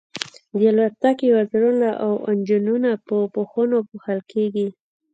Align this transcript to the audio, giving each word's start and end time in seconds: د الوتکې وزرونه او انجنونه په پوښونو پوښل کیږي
د 0.57 0.59
الوتکې 0.71 1.27
وزرونه 1.37 1.89
او 2.05 2.11
انجنونه 2.31 2.91
په 3.07 3.15
پوښونو 3.33 3.77
پوښل 3.89 4.19
کیږي 4.31 4.67